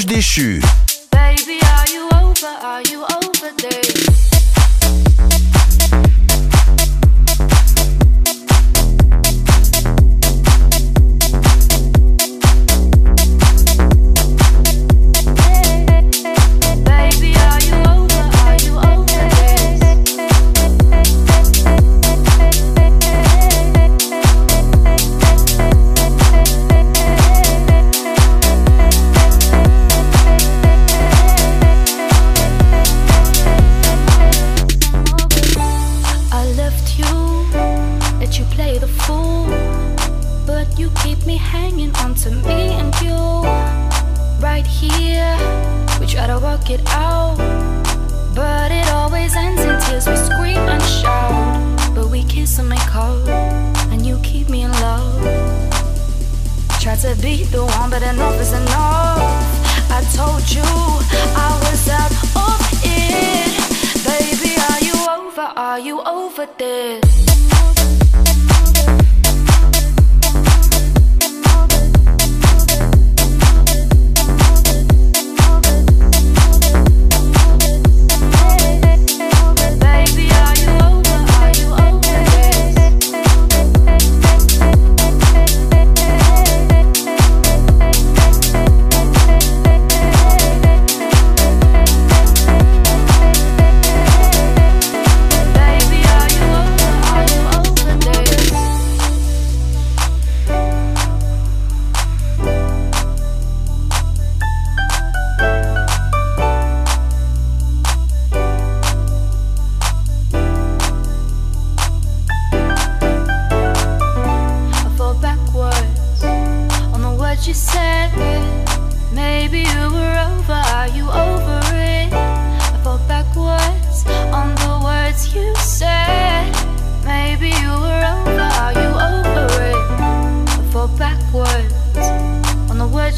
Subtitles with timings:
[0.00, 0.62] L'Ange déchu.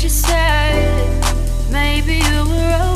[0.02, 1.70] You said.
[1.70, 2.91] Maybe you were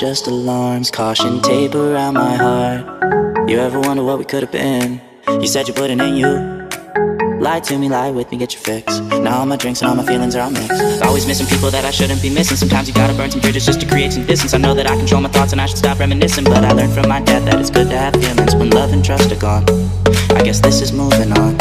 [0.00, 0.90] just alarms.
[0.90, 3.50] Caution tape around my heart.
[3.50, 4.98] You ever wonder what we could have been?
[5.28, 6.68] You said you put it in you?
[7.38, 8.98] Lie to me, lie with me, get your fix.
[8.98, 11.02] Now all my drinks and all my feelings are all mixed.
[11.02, 12.56] Always missing people that I shouldn't be missing.
[12.56, 14.54] Sometimes you gotta burn some bridges just to create some distance.
[14.54, 16.44] I know that I control my thoughts and I should stop reminiscing.
[16.44, 19.04] But I learned from my dad that it's good to have feelings when love and
[19.04, 19.64] trust are gone.
[20.30, 21.60] I guess this is moving on.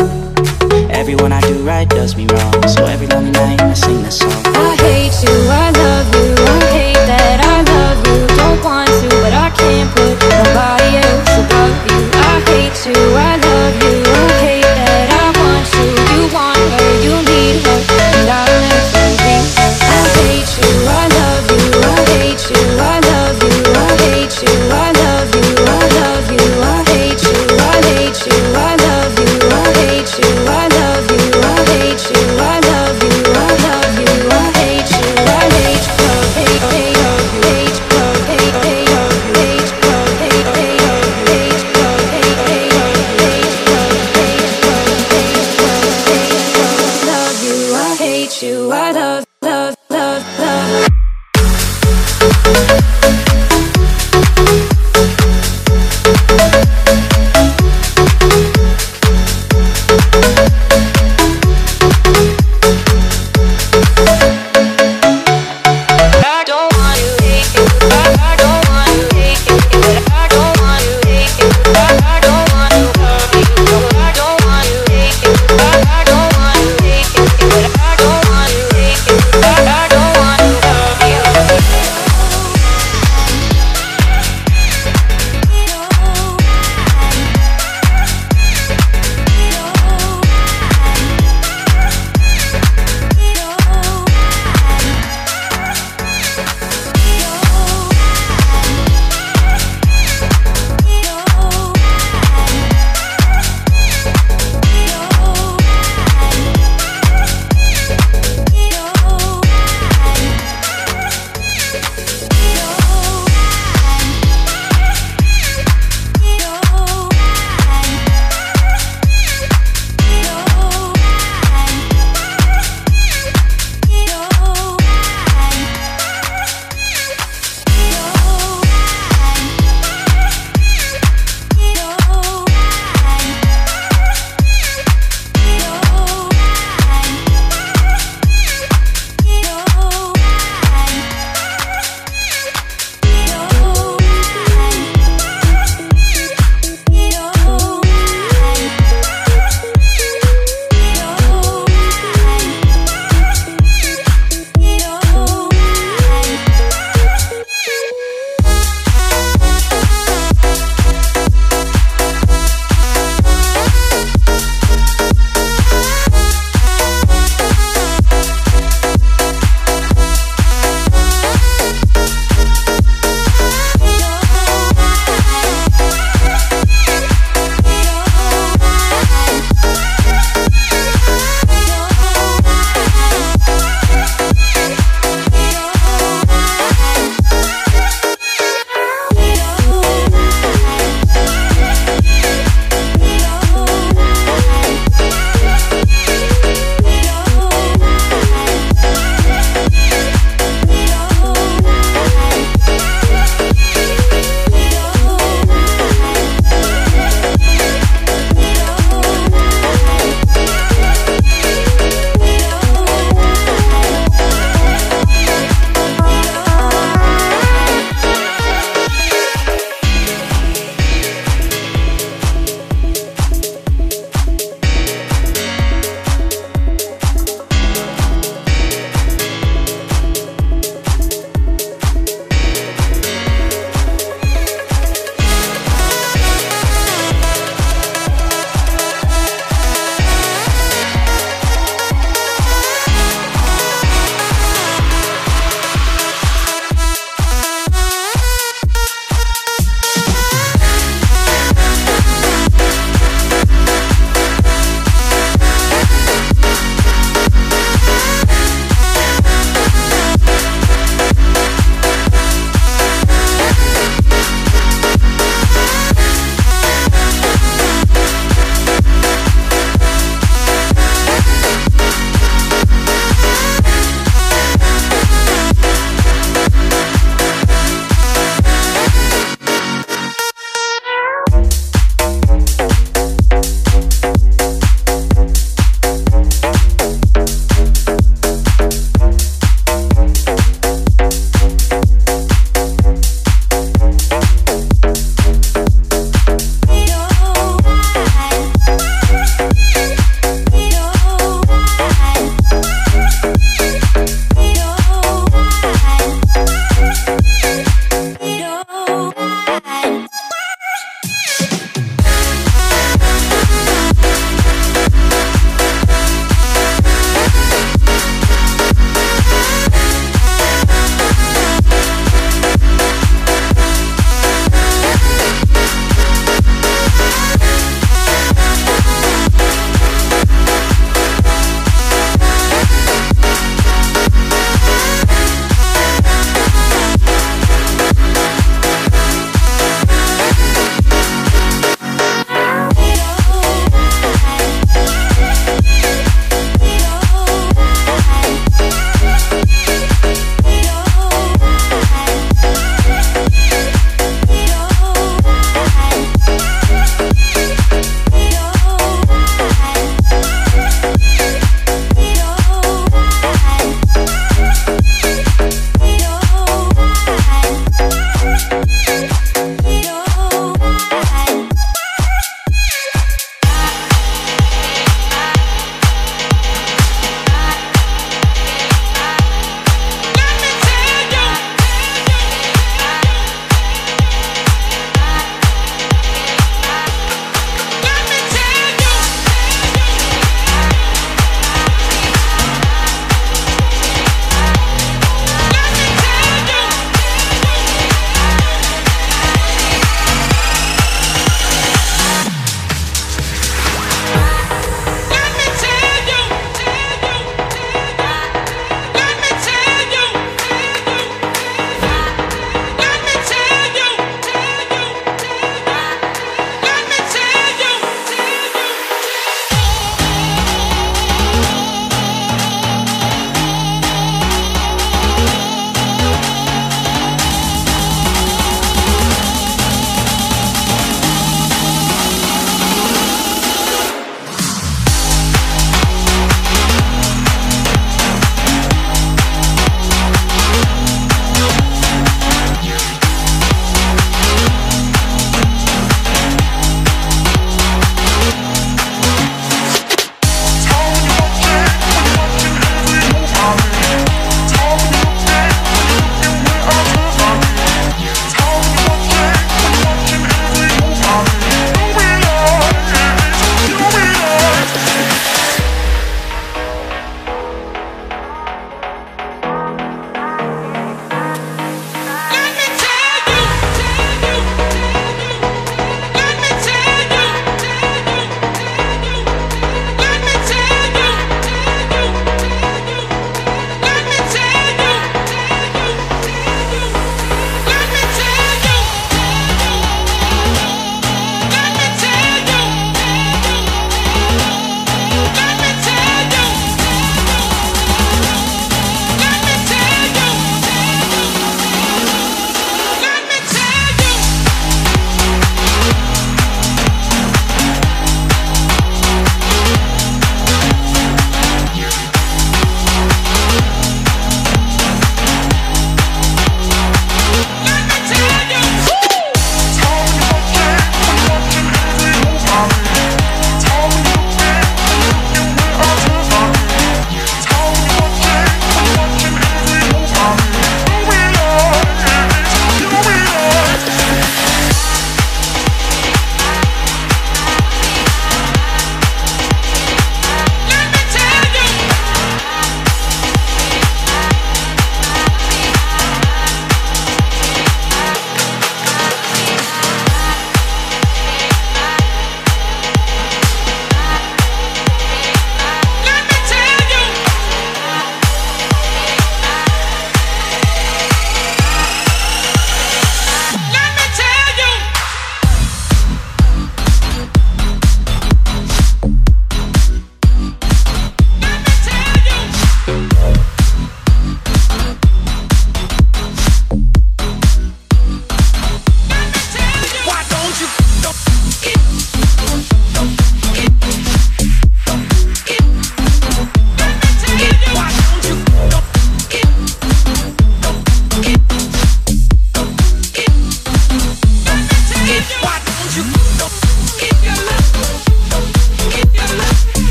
[0.90, 2.68] Everyone I do right does me wrong.
[2.70, 4.32] So every lonely night I sing this song.
[4.46, 6.29] I hate you, I love you,
[9.30, 12.00] but I can't put nobody else above you.
[12.18, 13.49] I hate you, I love you,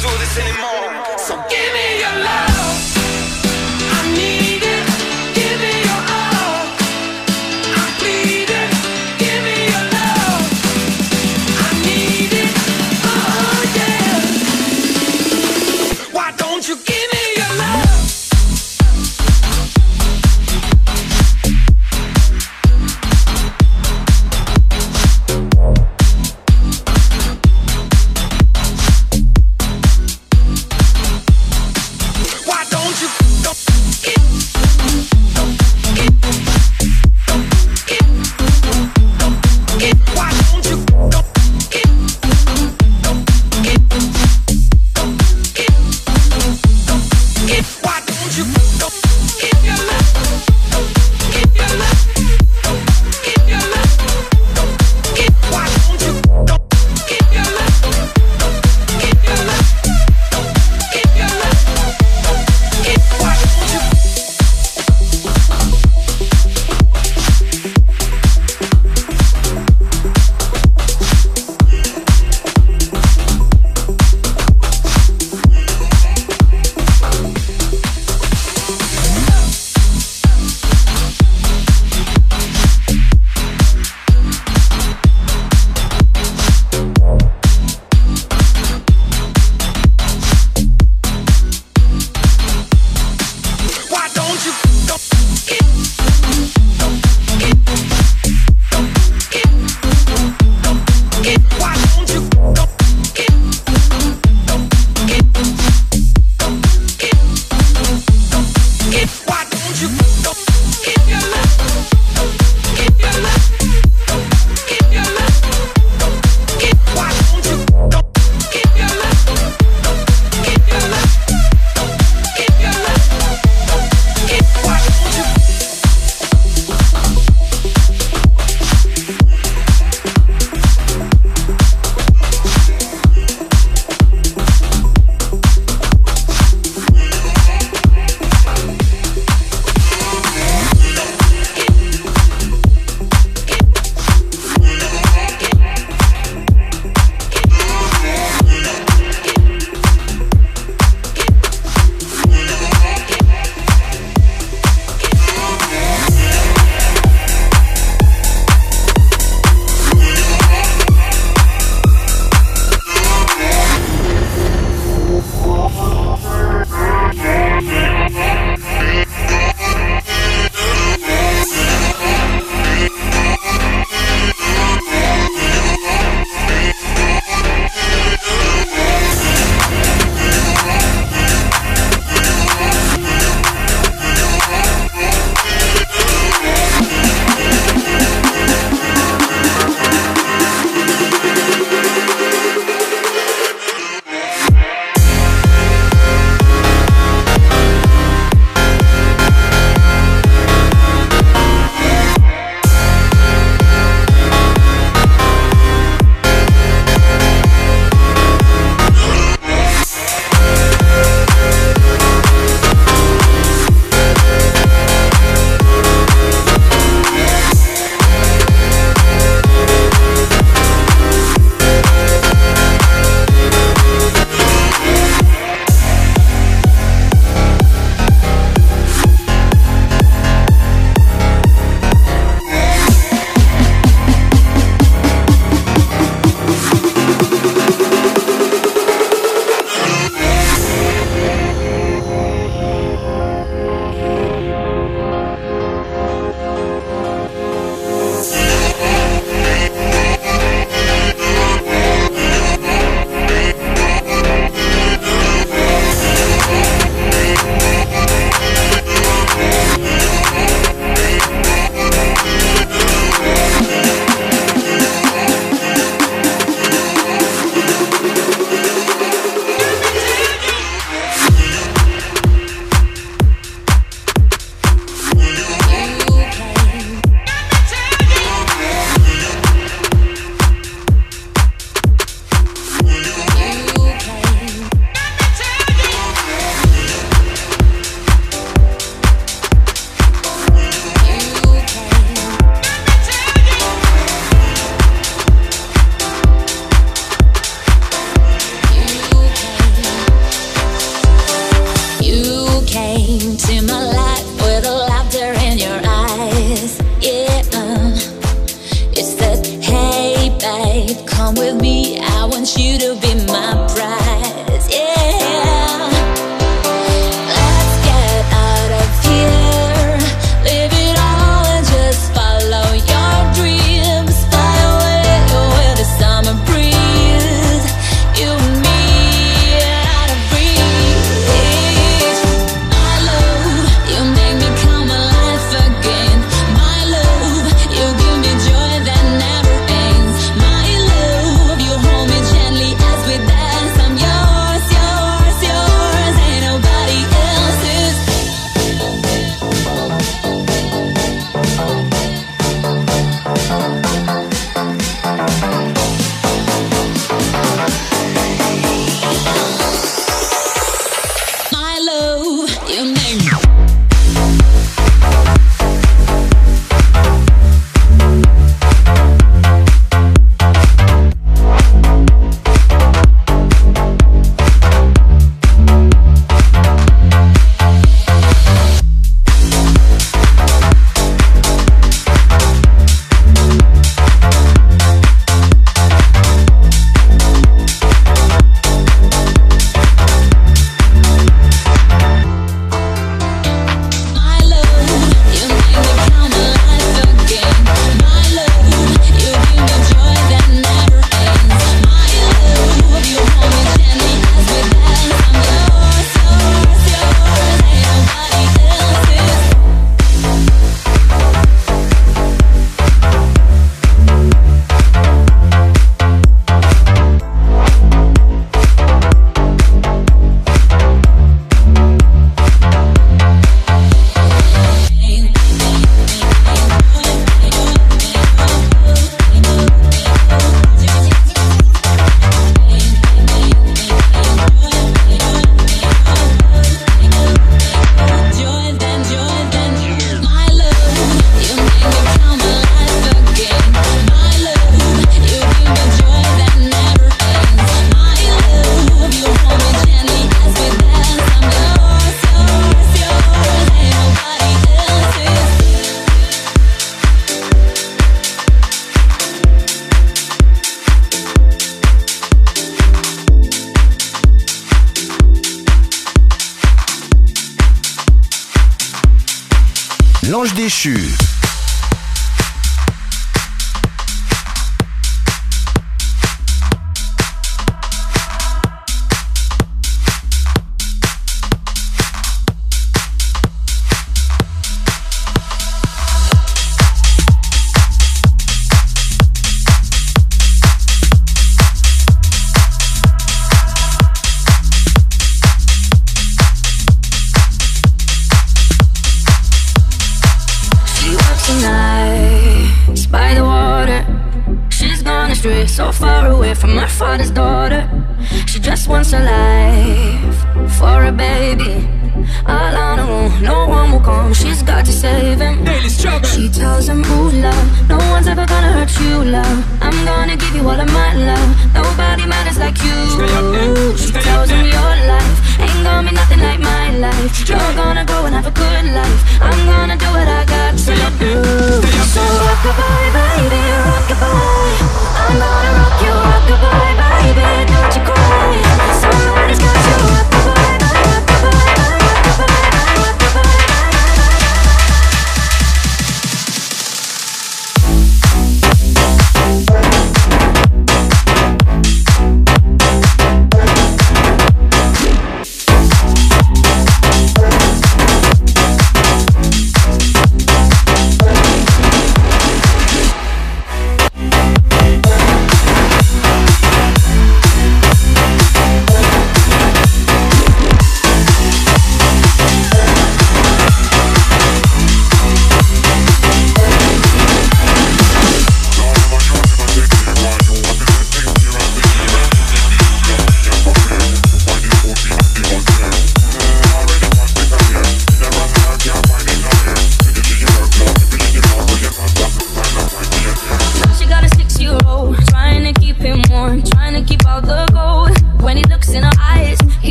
[0.00, 1.09] do this anymore.